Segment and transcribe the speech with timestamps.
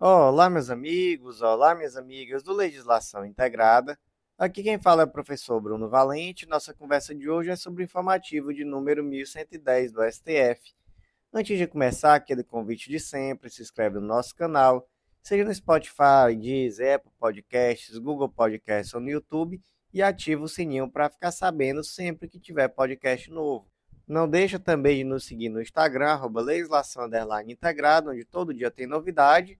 [0.00, 3.98] Olá, meus amigos, olá, minhas amigas do Legislação Integrada.
[4.38, 6.46] Aqui quem fala é o professor Bruno Valente.
[6.46, 10.72] Nossa conversa de hoje é sobre o informativo de número 1110 do STF.
[11.34, 14.88] Antes de começar, aquele convite de sempre, se inscreve no nosso canal,
[15.20, 19.60] seja no Spotify, Deezer, Apple Podcasts, Google Podcasts ou no YouTube
[19.92, 23.68] e ativa o sininho para ficar sabendo sempre que tiver podcast novo.
[24.06, 27.10] Não deixa também de nos seguir no Instagram, arroba legislação
[27.48, 29.58] integrado, onde todo dia tem novidade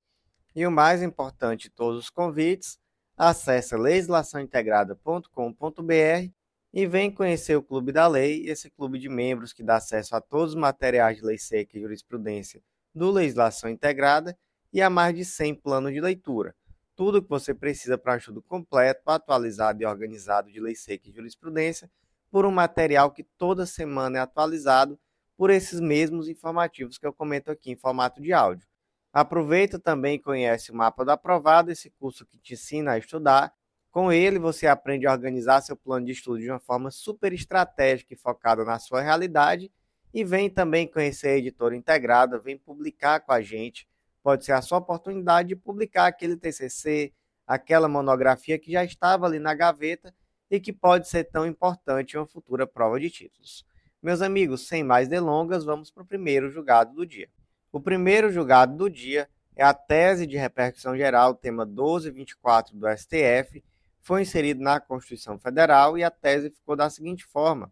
[0.58, 2.80] e o mais importante de todos os convites,
[3.16, 6.32] acesse legislaçãointegrada.com.br
[6.72, 10.20] e vem conhecer o Clube da Lei, esse clube de membros que dá acesso a
[10.20, 12.60] todos os materiais de lei seca e jurisprudência
[12.92, 14.36] do Legislação Integrada
[14.72, 16.56] e a mais de 100 planos de leitura.
[16.96, 21.08] Tudo o que você precisa para um estudo completo, atualizado e organizado de lei seca
[21.08, 21.88] e jurisprudência,
[22.32, 24.98] por um material que toda semana é atualizado
[25.36, 28.66] por esses mesmos informativos que eu comento aqui em formato de áudio.
[29.12, 33.52] Aproveita também e conhece o Mapa do Aprovado, esse curso que te ensina a estudar.
[33.90, 38.12] Com ele, você aprende a organizar seu plano de estudo de uma forma super estratégica
[38.12, 39.72] e focada na sua realidade.
[40.12, 43.88] E vem também conhecer a editora integrada, vem publicar com a gente.
[44.22, 47.12] Pode ser a sua oportunidade de publicar aquele TCC,
[47.46, 50.14] aquela monografia que já estava ali na gaveta
[50.50, 53.64] e que pode ser tão importante em uma futura prova de títulos.
[54.02, 57.28] Meus amigos, sem mais delongas, vamos para o primeiro julgado do dia.
[57.70, 63.62] O primeiro julgado do dia é a tese de repercussão geral, tema 1224 do STF,
[64.00, 67.70] foi inserido na Constituição Federal e a tese ficou da seguinte forma: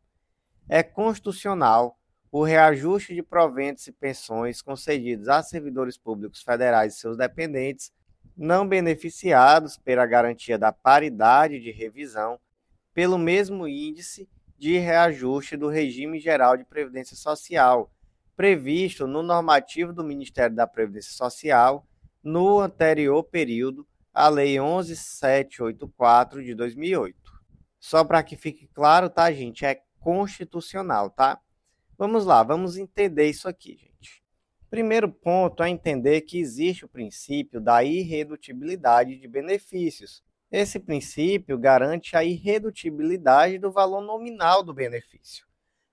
[0.68, 1.98] é constitucional
[2.30, 7.90] o reajuste de proventos e pensões concedidos a servidores públicos federais e seus dependentes
[8.36, 12.38] não beneficiados pela garantia da paridade de revisão
[12.92, 17.90] pelo mesmo índice de reajuste do regime geral de previdência social
[18.36, 21.86] previsto no normativo do Ministério da Previdência Social
[22.22, 27.16] no anterior período à Lei 11784 de 2008.
[27.80, 29.64] Só para que fique claro, tá, gente?
[29.64, 31.40] É constitucional, tá?
[31.96, 34.22] Vamos lá, vamos entender isso aqui, gente.
[34.68, 40.22] Primeiro ponto é entender que existe o princípio da irredutibilidade de benefícios.
[40.50, 45.46] Esse princípio garante a irredutibilidade do valor nominal do benefício.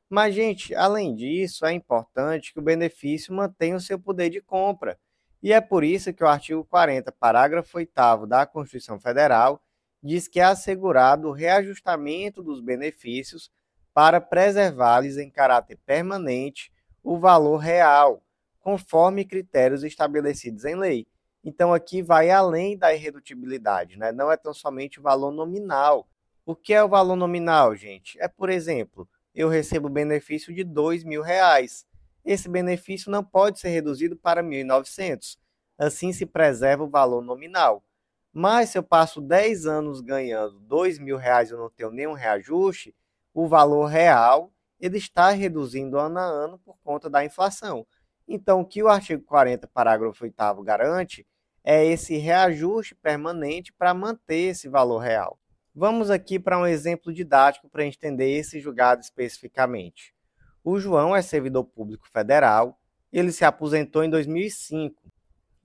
[0.09, 4.99] Mas, gente, além disso, é importante que o benefício mantenha o seu poder de compra.
[5.41, 9.61] E é por isso que o artigo 40, parágrafo 8 da Constituição Federal,
[10.01, 13.51] diz que é assegurado o reajustamento dos benefícios
[13.93, 16.71] para preservar-lhes em caráter permanente
[17.03, 18.23] o valor real,
[18.59, 21.07] conforme critérios estabelecidos em lei.
[21.43, 24.11] Então, aqui vai além da irredutibilidade, né?
[24.11, 26.07] não é tão somente o valor nominal.
[26.45, 28.19] O que é o valor nominal, gente?
[28.21, 31.85] É, por exemplo, eu recebo benefício de dois mil reais.
[32.23, 35.38] Esse benefício não pode ser reduzido para 1.900.
[35.77, 37.83] Assim se preserva o valor nominal.
[38.31, 42.95] Mas se eu passo 10 anos ganhando dois mil reais e não tenho nenhum reajuste,
[43.33, 47.85] o valor real ele está reduzindo ano a ano por conta da inflação.
[48.27, 51.27] Então, o que o artigo 40, parágrafo 8 garante
[51.63, 55.39] é esse reajuste permanente para manter esse valor real.
[55.75, 60.13] Vamos aqui para um exemplo didático para entender esse julgado especificamente.
[60.63, 62.79] O João é servidor público federal,
[63.11, 65.01] ele se aposentou em 2005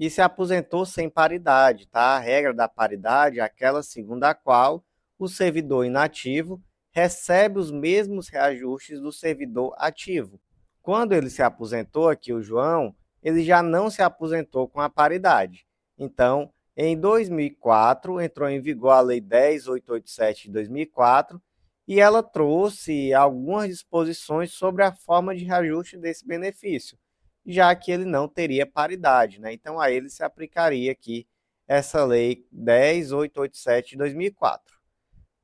[0.01, 2.17] e se aposentou sem paridade, tá?
[2.17, 4.83] A regra da paridade é aquela segundo a qual
[5.19, 6.59] o servidor inativo
[6.91, 10.41] recebe os mesmos reajustes do servidor ativo.
[10.81, 15.67] Quando ele se aposentou aqui, o João, ele já não se aposentou com a paridade.
[15.99, 21.43] Então, em 2004, entrou em vigor a Lei 10887 de 2004
[21.89, 26.97] e ela trouxe algumas disposições sobre a forma de reajuste desse benefício,
[27.45, 29.41] já que ele não teria paridade.
[29.41, 29.53] Né?
[29.53, 31.27] Então, a ele se aplicaria aqui
[31.67, 34.79] essa Lei 10887 de 2004.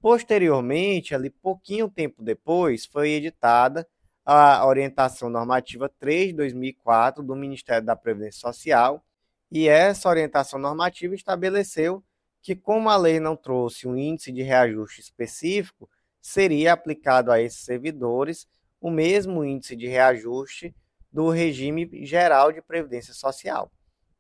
[0.01, 3.85] Posteriormente, ali pouquinho tempo depois, foi editada
[4.25, 9.05] a Orientação Normativa 3 de 2004 do Ministério da Previdência Social,
[9.51, 12.03] e essa orientação normativa estabeleceu
[12.43, 15.89] que, como a lei não trouxe um índice de reajuste específico,
[16.21, 18.47] seria aplicado a esses servidores
[18.81, 20.75] o mesmo índice de reajuste
[21.11, 23.71] do regime geral de previdência social.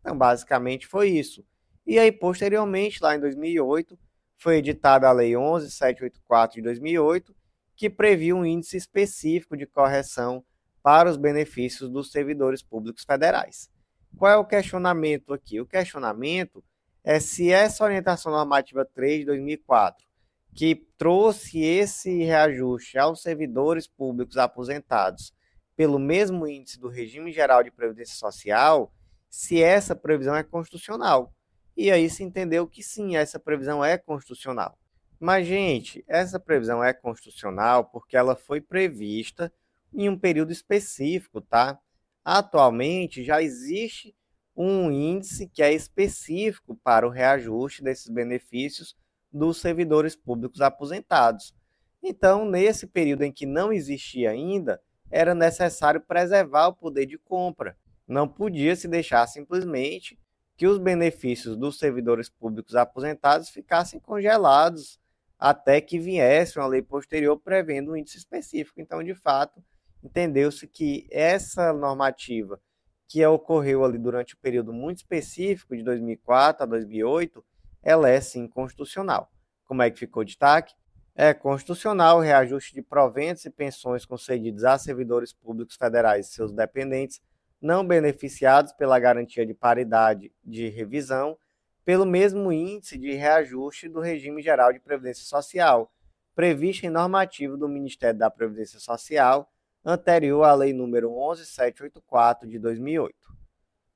[0.00, 1.44] Então, basicamente foi isso.
[1.86, 3.98] E aí, posteriormente, lá em 2008,
[4.38, 7.34] foi editada a Lei 11784 de 2008,
[7.76, 10.44] que previu um índice específico de correção
[10.82, 13.70] para os benefícios dos servidores públicos federais.
[14.16, 15.60] Qual é o questionamento aqui?
[15.60, 16.62] O questionamento
[17.02, 20.06] é se essa orientação normativa 3 de 2004,
[20.54, 25.32] que trouxe esse reajuste aos servidores públicos aposentados
[25.76, 28.92] pelo mesmo índice do regime geral de previdência social,
[29.28, 31.34] se essa previsão é constitucional.
[31.76, 34.78] E aí se entendeu que sim, essa previsão é constitucional.
[35.18, 39.52] Mas, gente, essa previsão é constitucional porque ela foi prevista
[39.92, 41.78] em um período específico, tá?
[42.24, 44.16] Atualmente já existe
[44.56, 48.96] um índice que é específico para o reajuste desses benefícios
[49.32, 51.54] dos servidores públicos aposentados.
[52.02, 54.80] Então, nesse período em que não existia ainda,
[55.10, 57.76] era necessário preservar o poder de compra.
[58.06, 60.18] Não podia se deixar simplesmente
[60.56, 65.00] que os benefícios dos servidores públicos aposentados ficassem congelados
[65.38, 68.80] até que viesse uma lei posterior prevendo um índice específico.
[68.80, 69.62] Então, de fato,
[70.04, 72.60] entendeu-se que essa normativa
[73.08, 77.44] que ocorreu ali durante um período muito específico, de 2004 a 2008,
[77.82, 79.30] ela é sim constitucional.
[79.64, 80.74] Como é que ficou o destaque?
[81.14, 86.52] É constitucional o reajuste de proventos e pensões concedidos a servidores públicos federais e seus
[86.52, 87.20] dependentes
[87.60, 91.38] não beneficiados pela garantia de paridade de revisão
[91.84, 95.92] pelo mesmo índice de reajuste do regime geral de previdência social,
[96.34, 99.52] previsto em normativo do Ministério da Previdência Social
[99.84, 103.14] anterior à Lei nº 11784 de 2008.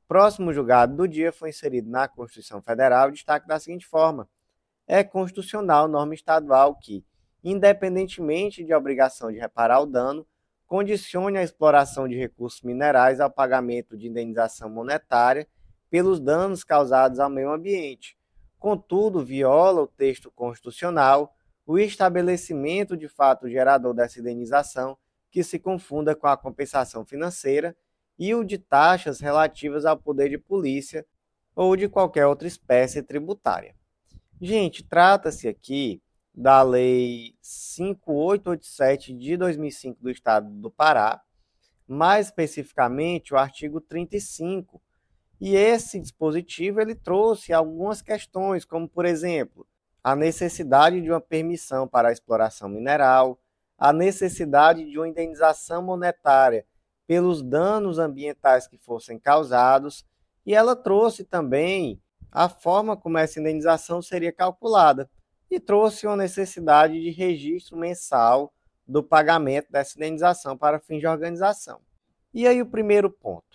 [0.06, 4.28] Próximo julgado do dia foi inserido na Constituição Federal destaque da seguinte forma:
[4.86, 7.04] é constitucional norma estadual que,
[7.42, 10.26] independentemente de obrigação de reparar o dano,
[10.66, 15.48] condicione a exploração de recursos minerais ao pagamento de indenização monetária
[15.90, 18.18] pelos danos causados ao meio ambiente.
[18.58, 21.34] Contudo, viola o texto constitucional
[21.66, 24.96] o estabelecimento de fato gerador dessa indenização
[25.30, 27.76] que se confunda com a compensação financeira
[28.18, 31.06] e o de taxas relativas ao poder de polícia
[31.54, 33.74] ou de qualquer outra espécie tributária.
[34.40, 36.02] Gente, trata-se aqui
[36.32, 41.20] da Lei 5887 de 2005 do Estado do Pará,
[41.86, 44.80] mais especificamente o artigo 35.
[45.40, 49.66] E esse dispositivo ele trouxe algumas questões, como por exemplo,
[50.02, 53.40] a necessidade de uma permissão para a exploração mineral,
[53.78, 56.66] a necessidade de uma indenização monetária
[57.06, 60.04] pelos danos ambientais que fossem causados,
[60.44, 65.08] e ela trouxe também a forma como essa indenização seria calculada
[65.50, 68.52] e trouxe uma necessidade de registro mensal
[68.86, 71.80] do pagamento dessa indenização para fins de organização.
[72.34, 73.48] E aí o primeiro ponto,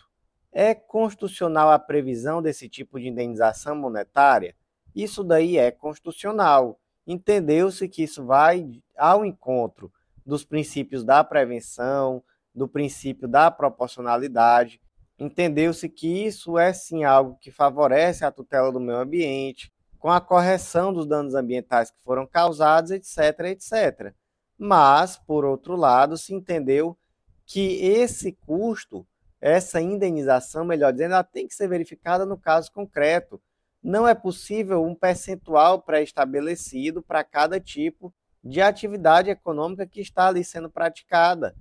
[0.52, 4.56] é constitucional a previsão desse tipo de indenização monetária?
[4.96, 6.80] Isso daí é constitucional.
[7.06, 9.92] Entendeu-se que isso vai ao encontro
[10.26, 12.24] dos princípios da prevenção,
[12.54, 14.82] do princípio da proporcionalidade.
[15.18, 20.20] Entendeu-se que isso é sim algo que favorece a tutela do meio ambiente, com a
[20.20, 24.14] correção dos danos ambientais que foram causados, etc, etc.
[24.58, 26.98] Mas, por outro lado, se entendeu
[27.46, 29.06] que esse custo,
[29.40, 33.42] essa indenização, melhor dizendo, ela tem que ser verificada no caso concreto.
[33.82, 40.44] Não é possível um percentual pré-estabelecido para cada tipo de atividade econômica que está ali
[40.44, 41.56] sendo praticada.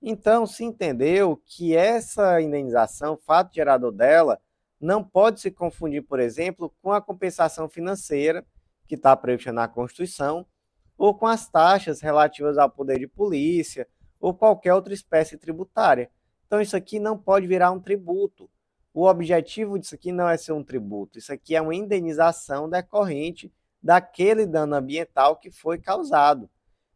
[0.00, 4.40] Então, se entendeu que essa indenização, fato gerador dela,
[4.80, 8.46] não pode se confundir, por exemplo, com a compensação financeira,
[8.86, 10.46] que está prevista na Constituição,
[10.96, 13.88] ou com as taxas relativas ao poder de polícia,
[14.20, 16.10] ou qualquer outra espécie tributária.
[16.46, 18.48] Então, isso aqui não pode virar um tributo.
[18.94, 23.52] O objetivo disso aqui não é ser um tributo, isso aqui é uma indenização decorrente
[23.82, 26.48] daquele dano ambiental que foi causado.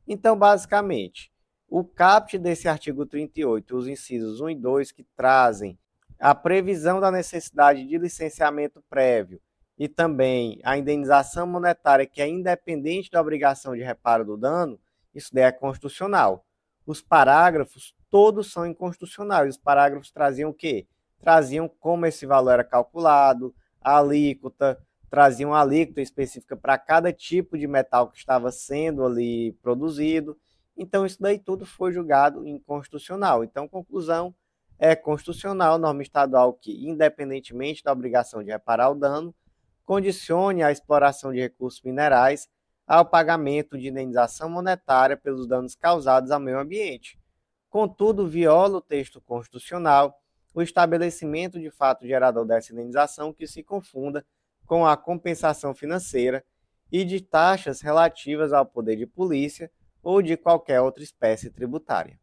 [0.06, 1.32] Então, basicamente,
[1.68, 5.78] o caput desse artigo 38, os incisos 1 e 2, que trazem
[6.18, 9.40] a previsão da necessidade de licenciamento prévio
[9.78, 14.78] e também a indenização monetária, que é independente da obrigação de reparo do dano,
[15.14, 16.46] isso daí é constitucional.
[16.86, 19.56] Os parágrafos todos são inconstitucionais.
[19.56, 20.86] Os parágrafos traziam o quê?
[21.18, 24.78] Traziam como esse valor era calculado, a alíquota,
[25.12, 30.38] trazia uma alíquota específica para cada tipo de metal que estava sendo ali produzido.
[30.75, 33.45] Então, isso daí tudo foi julgado inconstitucional.
[33.45, 34.35] Então, conclusão,
[34.78, 39.35] é constitucional norma estadual que, independentemente da obrigação de reparar o dano,
[39.85, 42.49] condicione a exploração de recursos minerais
[42.87, 47.21] ao pagamento de indenização monetária pelos danos causados ao meio ambiente.
[47.69, 50.19] Contudo, viola o texto constitucional
[50.54, 54.25] o estabelecimento de fato gerador dessa indenização que se confunda
[54.66, 56.45] com a compensação financeira
[56.90, 59.71] e de taxas relativas ao poder de polícia
[60.02, 62.19] ou de qualquer outra espécie tributária.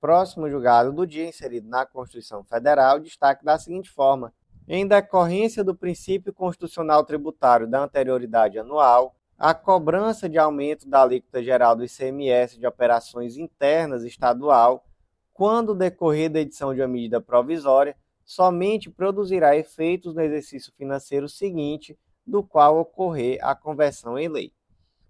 [0.00, 4.34] Próximo julgado do dia inserido na Constituição Federal destaque da seguinte forma:
[4.66, 11.42] em decorrência do princípio constitucional tributário da anterioridade anual, a cobrança de aumento da alíquota
[11.42, 14.84] geral do ICMS de operações internas estadual,
[15.32, 21.98] quando decorrer da edição de uma medida provisória, somente produzirá efeitos no exercício financeiro seguinte,
[22.26, 24.52] do qual ocorrer a conversão em lei.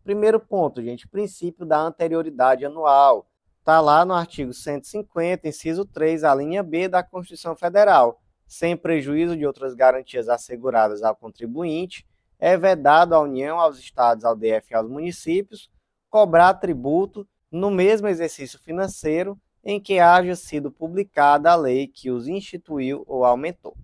[0.03, 3.27] Primeiro ponto, gente, princípio da anterioridade anual.
[3.61, 8.21] Está lá no artigo 150, inciso 3, a linha B da Constituição Federal.
[8.47, 12.07] Sem prejuízo de outras garantias asseguradas ao contribuinte,
[12.39, 15.71] é vedado à União, aos estados, ao DF e aos municípios
[16.11, 22.27] cobrar tributo no mesmo exercício financeiro em que haja sido publicada a lei que os
[22.27, 23.77] instituiu ou aumentou.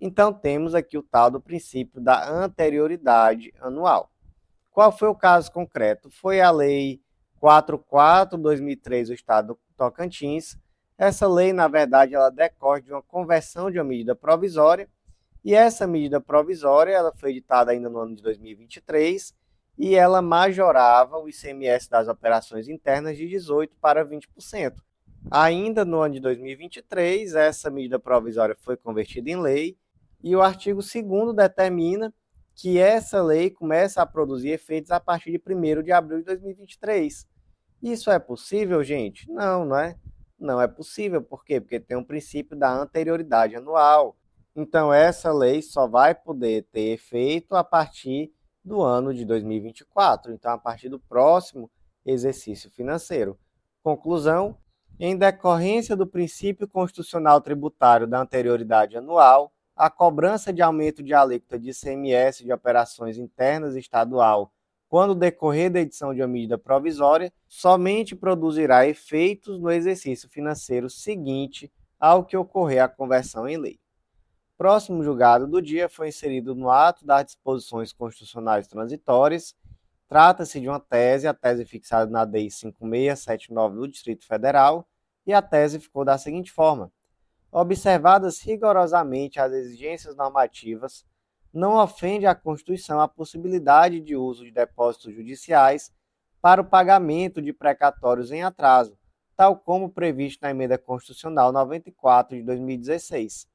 [0.00, 4.10] Então, temos aqui o tal do princípio da anterioridade anual.
[4.70, 6.08] Qual foi o caso concreto?
[6.10, 7.00] Foi a Lei
[7.42, 10.56] 44-2003 do Estado do Tocantins.
[10.96, 14.88] Essa lei, na verdade, ela decorre de uma conversão de uma medida provisória,
[15.44, 19.34] e essa medida provisória ela foi editada ainda no ano de 2023
[19.78, 24.74] e ela majorava o ICMS das operações internas de 18% para 20%.
[25.30, 29.76] Ainda no ano de 2023, essa medida provisória foi convertida em lei
[30.22, 32.12] e o artigo 2 determina
[32.54, 37.28] que essa lei começa a produzir efeitos a partir de 1 de abril de 2023.
[37.82, 39.30] Isso é possível, gente?
[39.30, 39.96] Não, não é?
[40.38, 41.22] Não é possível.
[41.22, 41.60] Por quê?
[41.60, 44.16] Porque tem um princípio da anterioridade anual.
[44.56, 48.32] Então, essa lei só vai poder ter efeito a partir
[48.64, 50.32] do ano de 2024.
[50.32, 51.70] Então, a partir do próximo
[52.04, 53.38] exercício financeiro.
[53.84, 54.58] Conclusão:
[54.98, 61.58] em decorrência do princípio constitucional tributário da anterioridade anual, a cobrança de aumento de alíquota
[61.58, 64.52] de ICMS de operações internas estadual,
[64.88, 71.70] quando decorrer da edição de uma medida provisória, somente produzirá efeitos no exercício financeiro seguinte
[72.00, 73.78] ao que ocorrer a conversão em lei.
[74.56, 79.54] Próximo julgado do dia foi inserido no ato das disposições constitucionais transitórias.
[80.08, 84.88] Trata-se de uma tese, a tese fixada na DEI 5679 do Distrito Federal,
[85.26, 86.90] e a tese ficou da seguinte forma:
[87.52, 91.04] observadas rigorosamente as exigências normativas,
[91.52, 95.92] não ofende à Constituição a possibilidade de uso de depósitos judiciais
[96.40, 98.98] para o pagamento de precatórios em atraso,
[99.36, 103.46] tal como previsto na Emenda Constitucional 94 de 2016.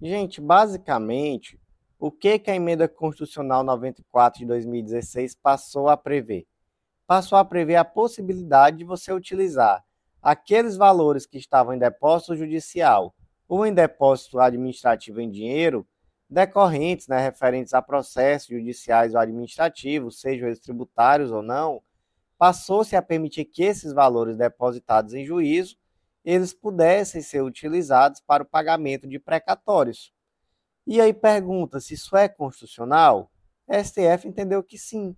[0.00, 1.60] Gente, basicamente,
[2.04, 6.48] o que, que a Emenda Constitucional 94 de 2016 passou a prever?
[7.06, 9.84] Passou a prever a possibilidade de você utilizar
[10.20, 13.14] aqueles valores que estavam em depósito judicial
[13.48, 15.86] ou em depósito administrativo em dinheiro,
[16.28, 21.80] decorrentes, né, referentes a processos judiciais ou administrativos, sejam eles tributários ou não,
[22.36, 25.76] passou-se a permitir que esses valores depositados em juízo
[26.24, 30.12] eles pudessem ser utilizados para o pagamento de precatórios.
[30.86, 33.30] E aí pergunta se isso é constitucional?
[33.68, 35.16] A STF entendeu que sim,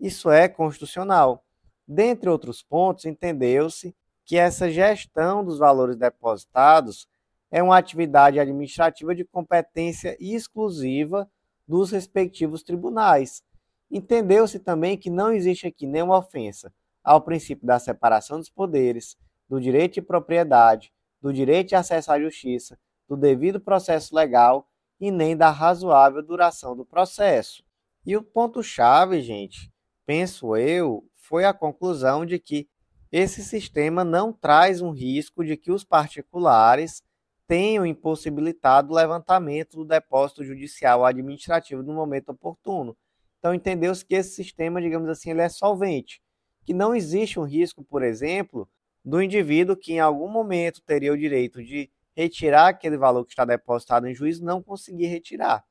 [0.00, 1.44] isso é constitucional.
[1.86, 7.06] Dentre outros pontos, entendeu-se que essa gestão dos valores depositados
[7.50, 11.30] é uma atividade administrativa de competência exclusiva
[11.68, 13.42] dos respectivos tribunais.
[13.90, 16.72] Entendeu-se também que não existe aqui nenhuma ofensa
[17.04, 22.18] ao princípio da separação dos poderes, do direito de propriedade, do direito de acesso à
[22.18, 24.66] justiça, do devido processo legal
[25.02, 27.64] e nem da razoável duração do processo.
[28.06, 29.68] E o ponto-chave, gente,
[30.06, 32.68] penso eu, foi a conclusão de que
[33.10, 37.02] esse sistema não traz um risco de que os particulares
[37.48, 42.96] tenham impossibilitado o levantamento do depósito judicial administrativo no momento oportuno.
[43.40, 46.22] Então, entendeu-se que esse sistema, digamos assim, ele é solvente,
[46.64, 48.68] que não existe um risco, por exemplo,
[49.04, 53.44] do indivíduo que em algum momento teria o direito de retirar aquele valor que está
[53.44, 55.64] depositado em juízo não conseguir retirar.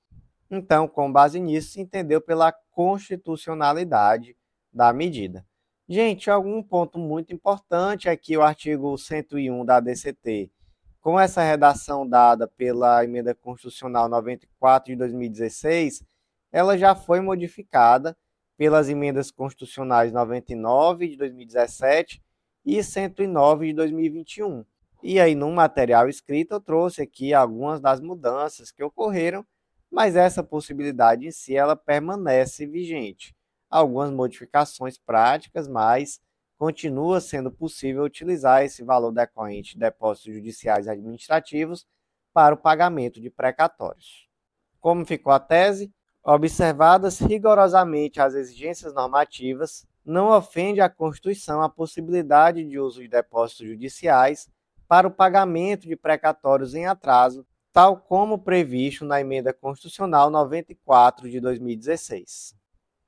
[0.50, 4.36] Então, com base nisso, se entendeu pela constitucionalidade
[4.72, 5.46] da medida.
[5.88, 10.52] Gente, algum ponto muito importante aqui, o artigo 101 da DCT
[11.02, 16.04] com essa redação dada pela Emenda Constitucional 94 de 2016,
[16.52, 18.16] ela já foi modificada
[18.56, 22.22] pelas emendas constitucionais 99 de 2017
[22.64, 24.64] e 109 de 2021.
[25.04, 29.44] E aí, no material escrito, eu trouxe aqui algumas das mudanças que ocorreram,
[29.90, 33.36] mas essa possibilidade em si ela permanece vigente.
[33.68, 36.22] Algumas modificações práticas, mas
[36.56, 41.88] continua sendo possível utilizar esse valor decorrente de depósitos judiciais e administrativos
[42.32, 44.28] para o pagamento de precatórios.
[44.80, 45.92] Como ficou a tese?
[46.24, 53.68] Observadas rigorosamente as exigências normativas, não ofende à Constituição a possibilidade de uso de depósitos
[53.68, 54.48] judiciais
[54.92, 61.40] para o pagamento de precatórios em atraso, tal como previsto na Emenda Constitucional 94 de
[61.40, 62.54] 2016.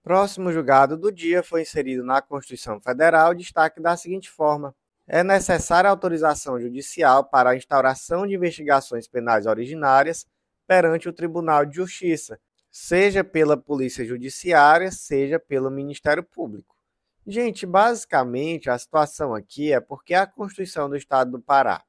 [0.01, 4.73] Próximo julgado do dia foi inserido na Constituição Federal destaque da seguinte forma:
[5.05, 10.25] é necessária autorização judicial para a instauração de investigações penais originárias
[10.65, 12.39] perante o Tribunal de Justiça,
[12.71, 16.77] seja pela Polícia Judiciária, seja pelo Ministério Público.
[17.25, 21.81] Gente, basicamente a situação aqui é porque a Constituição do Estado do Pará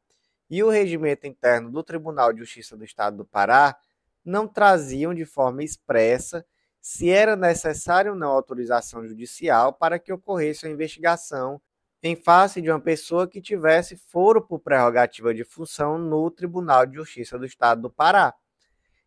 [0.48, 3.76] e o regimento interno do Tribunal de Justiça do Estado do Pará
[4.24, 6.46] não traziam de forma expressa
[6.80, 11.60] se era necessário ou não autorização judicial para que ocorresse a investigação
[12.00, 16.94] em face de uma pessoa que tivesse foro por prerrogativa de função no Tribunal de
[16.94, 18.34] Justiça do Estado do Pará.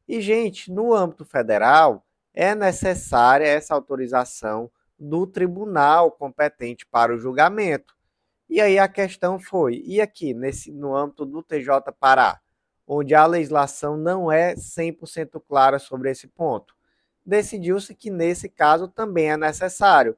[0.07, 4.69] E, gente, no âmbito federal, é necessária essa autorização
[4.99, 7.95] do tribunal competente para o julgamento.
[8.49, 12.39] E aí a questão foi, e aqui, nesse, no âmbito do TJ Pará,
[12.87, 16.73] onde a legislação não é 100% clara sobre esse ponto,
[17.25, 20.17] decidiu-se que nesse caso também é necessário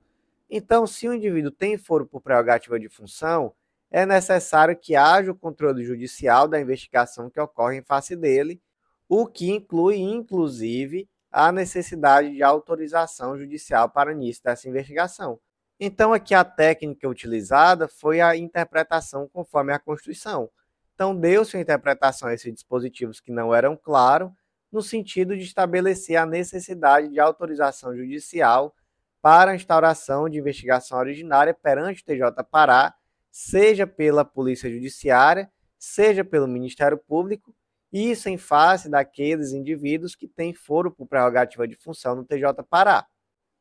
[0.49, 3.53] então, se o indivíduo tem foro por prerrogativa de função,
[3.91, 8.59] é necessário que haja o controle judicial da investigação que ocorre em face dele,
[9.07, 15.39] o que inclui, inclusive, a necessidade de autorização judicial para início dessa investigação.
[15.79, 20.49] Então, aqui a técnica utilizada foi a interpretação conforme a Constituição.
[20.93, 24.31] Então, deu-se uma interpretação a esses dispositivos que não eram claros,
[24.71, 28.75] no sentido de estabelecer a necessidade de autorização judicial
[29.21, 32.93] para a instauração de investigação originária perante o TJ Pará,
[33.31, 37.55] seja pela Polícia Judiciária, seja pelo Ministério Público,
[37.91, 43.07] isso em face daqueles indivíduos que têm foro por prerrogativa de função no TJ Pará.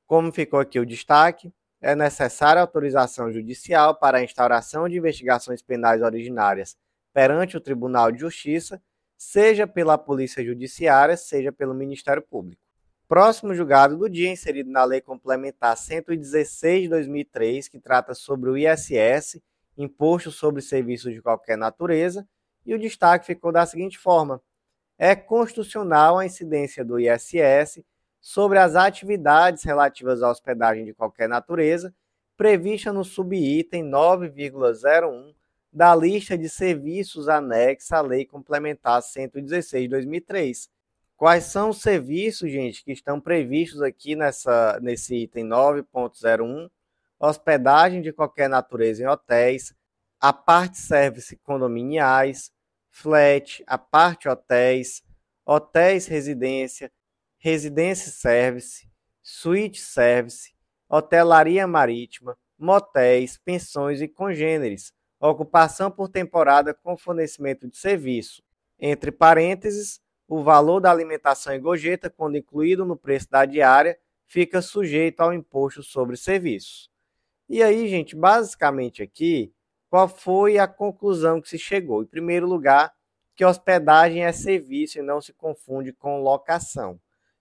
[0.06, 6.02] Como ficou aqui o destaque, é necessária autorização judicial para a instauração de investigações penais
[6.02, 6.76] originárias
[7.12, 8.82] perante o Tribunal de Justiça,
[9.16, 12.62] seja pela Polícia Judiciária, seja pelo Ministério Público.
[13.08, 18.56] Próximo julgado do dia, inserido na Lei Complementar 116 de 2003, que trata sobre o
[18.56, 19.40] ISS,
[19.76, 22.28] Imposto sobre Serviços de Qualquer Natureza,
[22.68, 24.40] e o destaque ficou da seguinte forma:
[24.96, 27.82] é constitucional a incidência do ISS
[28.20, 31.92] sobre as atividades relativas à hospedagem de qualquer natureza,
[32.36, 35.34] prevista no subitem 9,01
[35.72, 40.70] da lista de serviços anexa à Lei Complementar 116 de 2003
[41.18, 46.70] Quais são os serviços, gente, que estão previstos aqui nessa, nesse item 9.01?
[47.18, 49.74] Hospedagem de qualquer natureza em hotéis,
[50.20, 52.52] a parte service condominiais,
[52.98, 55.04] flat, parte hotéis,
[55.46, 56.90] hotéis residência,
[57.38, 58.90] residência service,
[59.22, 60.52] suíte service,
[60.88, 68.42] hotelaria marítima, motéis, pensões e congêneres, ocupação por temporada com fornecimento de serviço,
[68.80, 74.60] entre parênteses, o valor da alimentação em gorjeta, quando incluído no preço da diária, fica
[74.60, 76.90] sujeito ao imposto sobre serviços.
[77.48, 79.54] E aí, gente, basicamente aqui,
[79.90, 82.02] qual foi a conclusão que se chegou?
[82.02, 82.92] Em primeiro lugar,
[83.34, 87.00] que hospedagem é serviço e não se confunde com locação.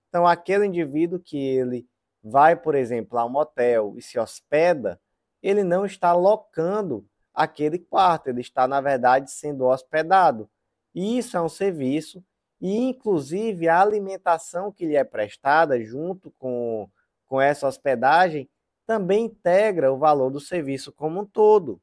[0.10, 1.88] Então, aquele indivíduo que ele
[2.24, 5.00] vai, por exemplo, a um motel e se hospeda,
[5.42, 10.50] ele não está locando aquele quarto, ele está, na verdade, sendo hospedado.
[10.94, 12.24] E isso é um serviço
[12.60, 16.90] e inclusive a alimentação que lhe é prestada junto com,
[17.28, 18.50] com essa hospedagem
[18.86, 21.80] também integra o valor do serviço como um todo.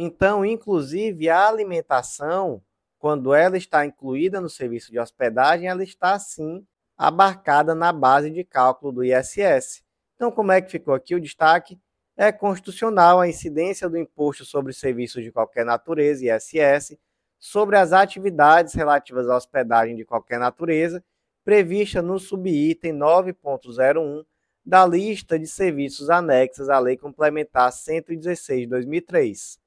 [0.00, 2.62] Então, inclusive a alimentação,
[3.00, 6.64] quando ela está incluída no serviço de hospedagem, ela está sim
[6.96, 9.82] abarcada na base de cálculo do ISS.
[10.14, 11.76] Então, como é que ficou aqui o destaque?
[12.16, 16.96] É constitucional a incidência do imposto sobre serviços de qualquer natureza, ISS,
[17.36, 21.02] sobre as atividades relativas à hospedagem de qualquer natureza,
[21.44, 24.24] prevista no subitem 9.01
[24.64, 29.58] da lista de serviços anexos à Lei Complementar 116 de 2003.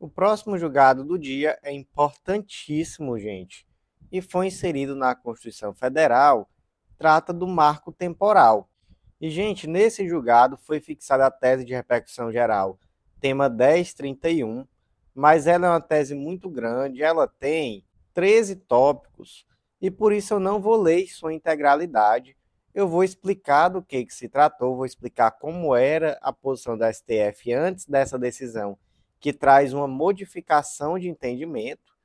[0.00, 3.66] O próximo julgado do dia é importantíssimo, gente,
[4.12, 6.48] e foi inserido na Constituição Federal,
[6.96, 8.70] trata do marco temporal.
[9.20, 12.78] E, gente, nesse julgado foi fixada a tese de repercussão geral,
[13.20, 14.64] tema 1031,
[15.12, 17.84] mas ela é uma tese muito grande, ela tem
[18.14, 19.44] 13 tópicos
[19.82, 22.36] e por isso eu não vou ler sua integralidade.
[22.72, 26.92] Eu vou explicar do que, que se tratou, vou explicar como era a posição da
[26.92, 28.78] STF antes dessa decisão,
[29.20, 31.96] que traz uma modificação de entendimento,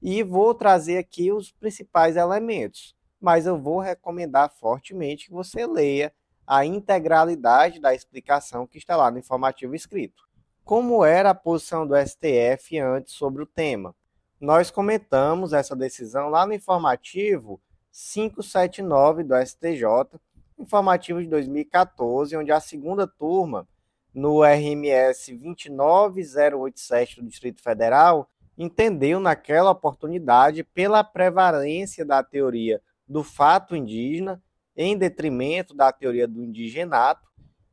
[0.00, 2.94] e vou trazer aqui os principais elementos.
[3.20, 6.12] Mas eu vou recomendar fortemente que você leia
[6.46, 10.24] a integralidade da explicação que está lá no informativo escrito
[10.64, 13.94] como era a posição do STF antes sobre o tema.
[14.40, 17.60] Nós comentamos essa decisão lá no informativo
[17.92, 20.18] 579 do STJ,
[20.58, 23.68] informativo de 2014, onde a segunda turma
[24.14, 33.74] no RMS 29087 do Distrito Federal, entendeu naquela oportunidade pela prevalência da teoria do fato
[33.74, 34.40] indígena
[34.76, 37.28] em detrimento da teoria do indigenato,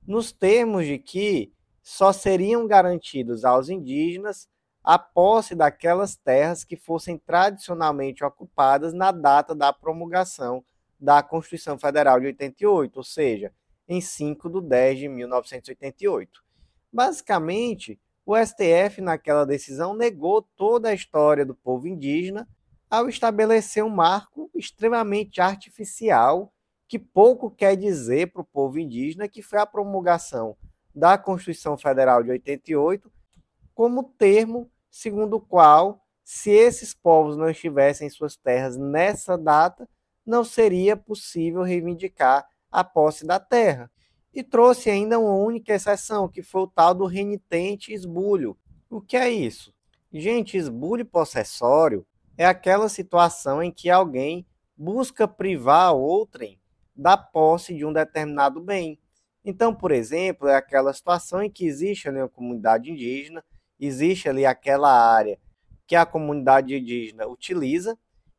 [0.05, 4.49] nos termos de que só seriam garantidos aos indígenas
[4.83, 10.63] a posse daquelas terras que fossem tradicionalmente ocupadas na data da promulgação
[10.99, 13.51] da Constituição Federal de 88, ou seja,
[13.91, 16.41] em 5 de 10 de 1988.
[16.91, 22.47] Basicamente, o STF, naquela decisão, negou toda a história do povo indígena
[22.89, 26.53] ao estabelecer um marco extremamente artificial
[26.87, 30.55] que pouco quer dizer para o povo indígena, que foi a promulgação
[30.93, 33.11] da Constituição Federal de 88
[33.73, 39.87] como termo segundo o qual, se esses povos não estivessem em suas terras nessa data,
[40.25, 43.91] não seria possível reivindicar a posse da terra.
[44.33, 48.57] E trouxe ainda uma única exceção, que foi o tal do renitente esbulho.
[48.89, 49.73] O que é isso?
[50.11, 52.05] Gente, esbulho possessório
[52.37, 54.45] é aquela situação em que alguém
[54.77, 56.59] busca privar outrem
[56.95, 58.99] da posse de um determinado bem.
[59.43, 63.43] Então, por exemplo, é aquela situação em que existe ali uma comunidade indígena,
[63.79, 65.39] existe ali aquela área
[65.87, 67.97] que a comunidade indígena utiliza,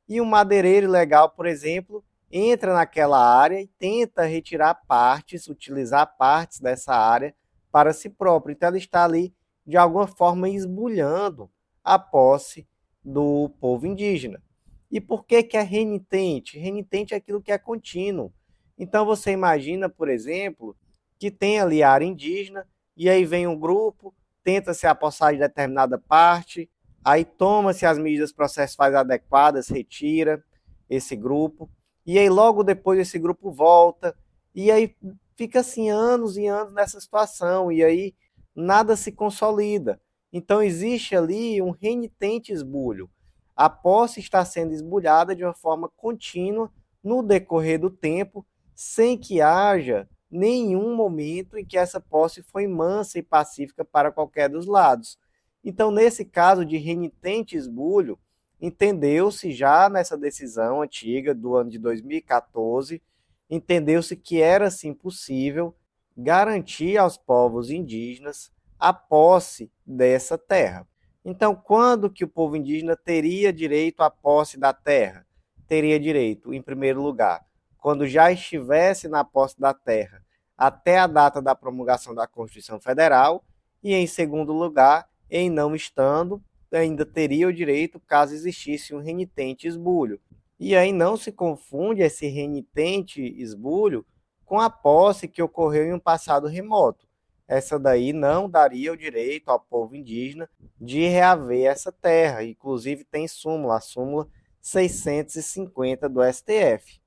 [0.09, 6.61] e um madeireiro legal, por exemplo, entra naquela área e tenta retirar partes, utilizar partes
[6.61, 7.35] dessa área
[7.71, 8.55] para si próprio.
[8.55, 9.35] Então, ele está ali,
[9.67, 11.51] de alguma forma, esbulhando
[11.85, 12.67] a posse
[13.05, 14.43] do povo indígena.
[14.91, 16.59] E por que, que é renitente?
[16.59, 18.33] Renitente é aquilo que é contínuo.
[18.79, 20.75] Então, você imagina, por exemplo,
[21.19, 22.67] que tem ali a área indígena,
[22.97, 26.69] e aí vem um grupo, tenta se apossar de determinada parte,
[27.05, 30.43] aí toma-se as medidas processuais adequadas, retira
[30.89, 31.71] esse grupo,
[32.07, 34.17] e aí logo depois esse grupo volta,
[34.55, 34.95] e aí
[35.37, 38.15] fica assim anos e anos nessa situação, e aí
[38.55, 40.01] nada se consolida.
[40.33, 43.11] Então existe ali um renitente esbulho.
[43.55, 49.41] A posse está sendo esbulhada de uma forma contínua no decorrer do tempo, sem que
[49.41, 55.19] haja nenhum momento em que essa posse foi mansa e pacífica para qualquer dos lados.
[55.63, 58.19] Então, nesse caso de renitente esbulho,
[58.63, 63.03] entendeu-se já nessa decisão antiga do ano de 2014,
[63.51, 65.75] entendeu-se que era sim possível
[66.17, 70.87] garantir aos povos indígenas a posse dessa terra.
[71.25, 75.27] Então, quando que o povo indígena teria direito à posse da terra?
[75.67, 77.45] Teria direito, em primeiro lugar,
[77.79, 80.23] quando já estivesse na posse da terra
[80.57, 83.45] até a data da promulgação da Constituição Federal,
[83.83, 86.41] e em segundo lugar, em não estando,
[86.73, 90.21] ainda teria o direito caso existisse um renitente esbulho.
[90.59, 94.07] E aí não se confunde esse renitente esbulho
[94.45, 97.07] com a posse que ocorreu em um passado remoto.
[97.49, 100.49] Essa daí não daria o direito ao povo indígena
[100.81, 102.45] de reaver essa terra.
[102.45, 104.29] Inclusive tem súmula, a súmula
[104.61, 107.01] 650 do STF.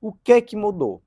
[0.00, 1.02] O que que mudou?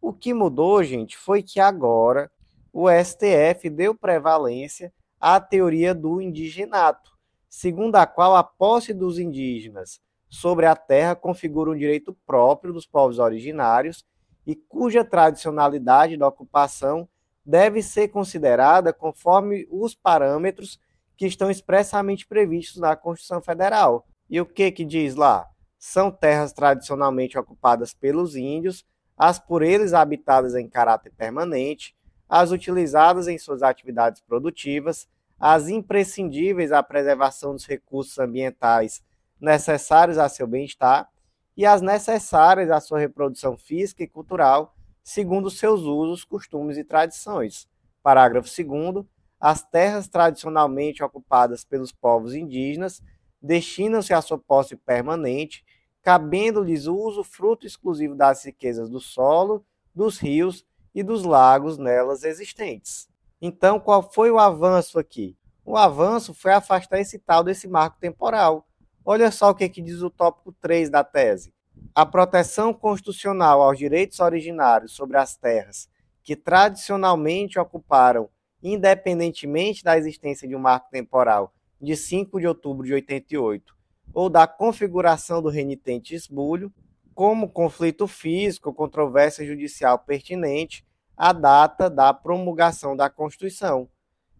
[0.00, 2.30] O que mudou, gente, foi que agora
[2.72, 7.09] o STF deu prevalência à teoria do indigenato,
[7.50, 12.86] segundo a qual a posse dos indígenas sobre a terra configura um direito próprio dos
[12.86, 14.06] povos originários
[14.46, 17.08] e cuja tradicionalidade da ocupação
[17.44, 20.78] deve ser considerada conforme os parâmetros
[21.16, 24.06] que estão expressamente previstos na Constituição Federal.
[24.28, 25.48] E o que que diz lá?
[25.76, 28.86] São terras tradicionalmente ocupadas pelos índios,
[29.16, 31.96] as por eles habitadas em caráter permanente,
[32.28, 35.08] as utilizadas em suas atividades produtivas,
[35.40, 39.02] as imprescindíveis à preservação dos recursos ambientais
[39.40, 41.08] necessários a seu bem-estar
[41.56, 47.66] e as necessárias à sua reprodução física e cultural, segundo seus usos, costumes e tradições.
[48.02, 49.06] Parágrafo 2
[49.40, 53.02] as terras tradicionalmente ocupadas pelos povos indígenas
[53.40, 55.64] destinam-se à sua posse permanente,
[56.02, 62.22] cabendo-lhes o uso fruto exclusivo das riquezas do solo, dos rios e dos lagos nelas
[62.22, 63.09] existentes.
[63.40, 65.36] Então, qual foi o avanço aqui?
[65.64, 68.66] O avanço foi afastar esse tal desse marco temporal.
[69.04, 71.52] Olha só o que, que diz o tópico 3 da tese.
[71.94, 75.88] A proteção constitucional aos direitos originários sobre as terras
[76.22, 78.28] que tradicionalmente ocuparam,
[78.62, 83.74] independentemente da existência de um marco temporal de 5 de outubro de 88,
[84.12, 86.72] ou da configuração do renitente esbulho,
[87.14, 90.84] como conflito físico controvérsia judicial pertinente,
[91.22, 93.86] a data da promulgação da Constituição.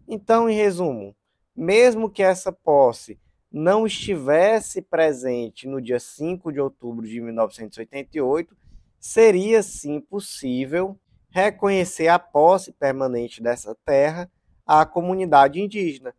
[0.07, 1.15] Então, em resumo,
[1.55, 3.19] mesmo que essa posse
[3.51, 8.57] não estivesse presente no dia 5 de outubro de 1988,
[8.99, 10.97] seria sim possível
[11.29, 14.27] reconhecer a posse permanente dessa terra
[14.65, 16.15] à comunidade indígena.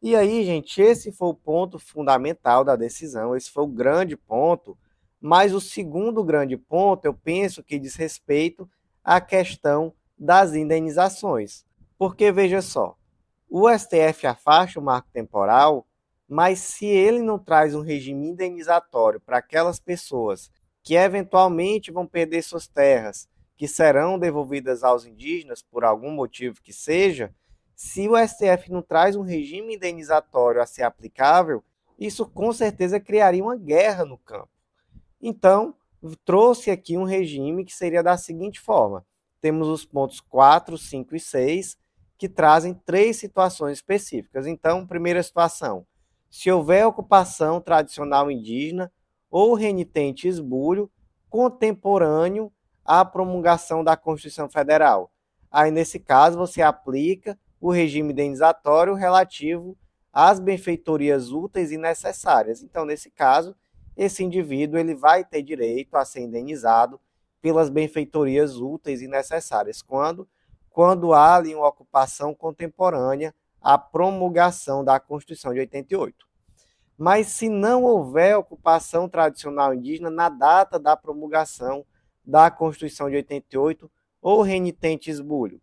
[0.00, 4.78] E aí, gente, esse foi o ponto fundamental da decisão, esse foi o grande ponto.
[5.20, 8.66] Mas o segundo grande ponto, eu penso que diz respeito
[9.04, 11.64] à questão das indenizações.
[11.98, 12.96] Porque veja só,
[13.48, 15.86] o STF afasta o marco temporal,
[16.28, 20.50] mas se ele não traz um regime indenizatório para aquelas pessoas
[20.82, 26.72] que eventualmente vão perder suas terras, que serão devolvidas aos indígenas por algum motivo que
[26.72, 27.34] seja,
[27.74, 31.62] se o STF não traz um regime indenizatório a ser aplicável,
[31.98, 34.50] isso com certeza criaria uma guerra no campo.
[35.20, 35.74] Então,
[36.24, 39.04] trouxe aqui um regime que seria da seguinte forma:
[39.40, 41.76] temos os pontos 4, 5 e 6,
[42.18, 44.46] que trazem três situações específicas.
[44.46, 45.86] Então, primeira situação:
[46.30, 48.92] se houver ocupação tradicional indígena
[49.30, 50.90] ou renitente esbulho
[51.28, 52.52] contemporâneo
[52.84, 55.12] à promulgação da Constituição Federal.
[55.50, 59.76] Aí, nesse caso, você aplica o regime indenizatório relativo
[60.12, 62.62] às benfeitorias úteis e necessárias.
[62.62, 63.54] Então, nesse caso,
[63.96, 67.00] esse indivíduo ele vai ter direito a ser indenizado
[67.46, 69.80] pelas benfeitorias úteis e necessárias.
[69.80, 70.28] Quando?
[70.68, 73.32] Quando há ali uma ocupação contemporânea
[73.62, 76.26] à promulgação da Constituição de 88.
[76.98, 81.86] Mas se não houver ocupação tradicional indígena na data da promulgação
[82.24, 83.88] da Constituição de 88
[84.20, 85.60] ou renitente esbulho,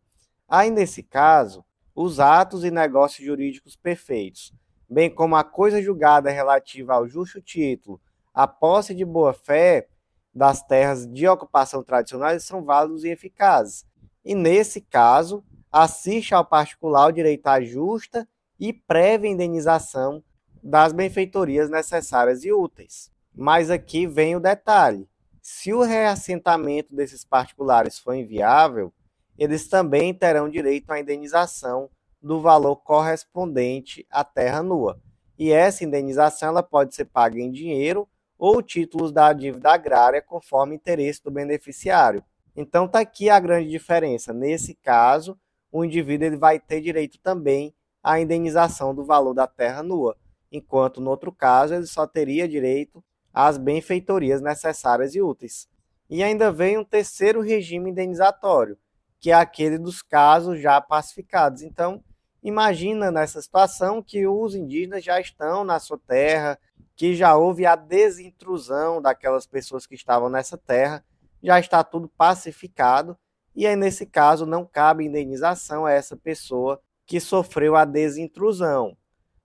[0.48, 4.54] aí nesse caso, os atos e negócios jurídicos perfeitos,
[4.90, 8.00] bem como a coisa julgada relativa ao justo título,
[8.34, 9.90] a posse de boa-fé
[10.34, 13.86] das terras de ocupação tradicionais são válidos e eficazes.
[14.26, 18.28] E nesse caso, assiste ao particular o direito à justa
[18.60, 20.24] e prévia indenização
[20.64, 23.12] das benfeitorias necessárias e úteis.
[23.36, 25.08] Mas aqui vem o detalhe:
[25.42, 28.94] se o reassentamento desses particulares for inviável,
[29.38, 31.90] eles também terão direito à indenização
[32.22, 35.02] do valor correspondente à terra nua.
[35.38, 40.76] E essa indenização ela pode ser paga em dinheiro ou títulos da dívida agrária conforme
[40.76, 42.24] interesse do beneficiário.
[42.56, 44.34] Então está aqui a grande diferença.
[44.34, 45.38] Nesse caso,
[45.72, 50.16] o indivíduo ele vai ter direito também à indenização do valor da terra nua,
[50.52, 55.68] enquanto no outro caso ele só teria direito às benfeitorias necessárias e úteis.
[56.10, 58.78] E ainda vem um terceiro regime indenizatório,
[59.20, 61.64] que é aquele dos casos já pacificados.
[61.64, 62.04] Então,
[62.44, 66.60] imagina nessa situação que os indígenas já estão na sua terra,
[67.04, 71.04] que já houve a desintrusão daquelas pessoas que estavam nessa terra,
[71.44, 73.18] já está tudo pacificado,
[73.54, 78.96] e aí nesse caso não cabe indenização a essa pessoa que sofreu a desintrusão,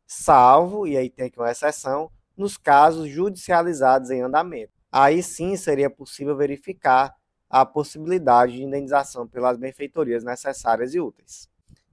[0.07, 4.73] salvo, e aí tem aqui uma exceção, nos casos judicializados em andamento.
[4.93, 7.13] Aí sim seria possível verificar
[7.51, 11.49] a possibilidade de indenização pelas benfeitorias necessárias e úteis.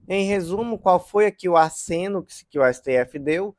[0.07, 3.55] Em resumo, qual foi aqui o aceno que o STF deu?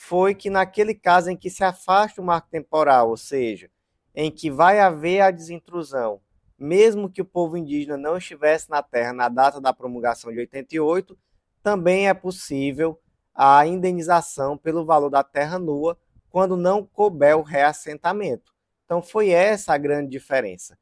[0.00, 3.68] Foi que naquele caso em que se afasta o marco temporal, ou seja,
[4.14, 6.20] em que vai haver a desintrusão,
[6.56, 11.18] mesmo que o povo indígena não estivesse na terra na data da promulgação de 88,
[11.64, 12.96] também é possível
[13.34, 15.98] a indenização pelo valor da terra nua
[16.30, 18.54] quando não couber o reassentamento.
[18.84, 20.78] Então foi essa a grande diferença.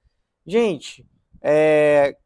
[0.47, 1.09] Gente,
[1.41, 2.19] é,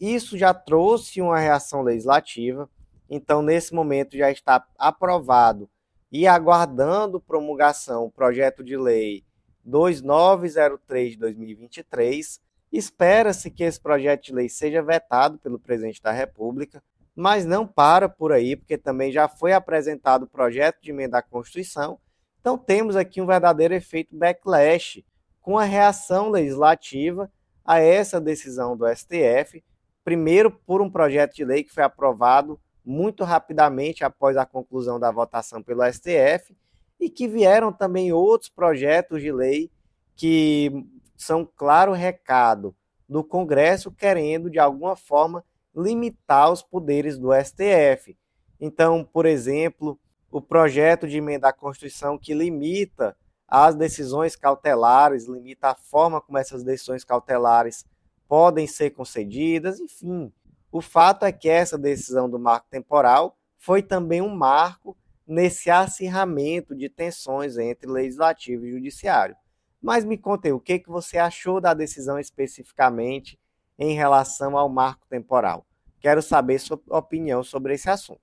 [0.00, 2.70] isso já trouxe uma reação legislativa,
[3.08, 5.68] então nesse momento já está aprovado
[6.10, 9.24] e aguardando promulgação o projeto de lei
[9.64, 12.40] 2903 de 2023.
[12.72, 16.82] Espera-se que esse projeto de lei seja vetado pelo presidente da República,
[17.14, 21.22] mas não para por aí, porque também já foi apresentado o projeto de emenda à
[21.22, 21.98] Constituição.
[22.40, 25.04] Então temos aqui um verdadeiro efeito backlash
[25.40, 27.30] com a reação legislativa
[27.64, 29.62] a essa decisão do STF,
[30.04, 35.10] primeiro por um projeto de lei que foi aprovado muito rapidamente após a conclusão da
[35.10, 36.56] votação pelo STF
[36.98, 39.70] e que vieram também outros projetos de lei
[40.16, 40.72] que
[41.14, 42.74] são claro recado
[43.06, 45.44] do Congresso querendo de alguma forma
[45.76, 48.16] limitar os poderes do STF.
[48.58, 53.14] Então, por exemplo, o projeto de emenda à Constituição que limita
[53.46, 57.84] as decisões cautelares, limita a forma como essas decisões cautelares
[58.26, 60.32] podem ser concedidas, enfim,
[60.70, 66.74] o fato é que essa decisão do marco temporal foi também um marco nesse acirramento
[66.74, 69.36] de tensões entre legislativo e judiciário.
[69.80, 73.38] Mas me conte o que, que você achou da decisão especificamente
[73.78, 75.66] em relação ao marco temporal.
[76.00, 78.20] Quero saber sua opinião sobre esse assunto.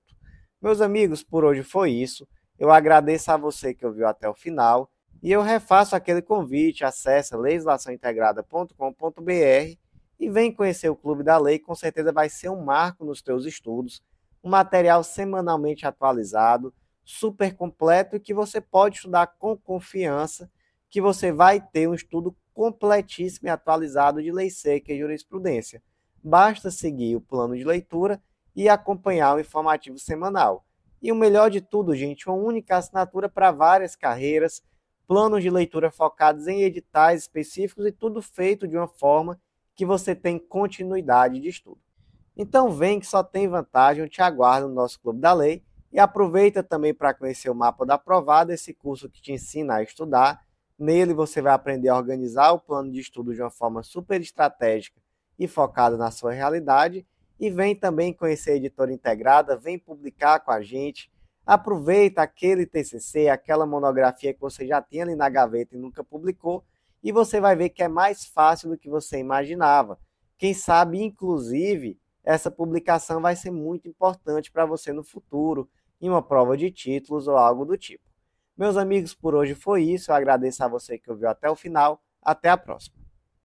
[0.60, 2.26] Meus amigos, por hoje foi isso.
[2.58, 4.90] Eu agradeço a você que ouviu até o final
[5.22, 9.85] e eu refaço aquele convite, acesse legislaçãointegrada.com.br
[10.18, 13.44] e vem conhecer o Clube da Lei, com certeza vai ser um marco nos teus
[13.44, 14.02] estudos,
[14.42, 16.72] um material semanalmente atualizado,
[17.04, 20.50] super completo e que você pode estudar com confiança,
[20.88, 25.82] que você vai ter um estudo completíssimo e atualizado de lei seca e jurisprudência.
[26.22, 28.20] Basta seguir o plano de leitura
[28.54, 30.64] e acompanhar o informativo semanal.
[31.02, 34.62] E o melhor de tudo, gente, uma única assinatura para várias carreiras,
[35.06, 39.38] planos de leitura focados em editais específicos e tudo feito de uma forma
[39.76, 41.78] que você tem continuidade de estudo.
[42.34, 45.62] Então vem que só tem vantagem, eu te aguardo no nosso Clube da Lei
[45.92, 49.82] e aproveita também para conhecer o Mapa da Aprovada, esse curso que te ensina a
[49.82, 50.44] estudar.
[50.78, 55.00] Nele você vai aprender a organizar o plano de estudo de uma forma super estratégica
[55.38, 57.06] e focada na sua realidade.
[57.38, 61.10] E vem também conhecer a editora integrada, vem publicar com a gente.
[61.46, 66.64] Aproveita aquele TCC, aquela monografia que você já tinha ali na gaveta e nunca publicou
[67.06, 69.96] e você vai ver que é mais fácil do que você imaginava.
[70.36, 76.20] Quem sabe, inclusive, essa publicação vai ser muito importante para você no futuro, em uma
[76.20, 78.10] prova de títulos ou algo do tipo.
[78.58, 80.10] Meus amigos, por hoje foi isso.
[80.10, 82.02] Eu agradeço a você que ouviu até o final.
[82.20, 83.05] Até a próxima.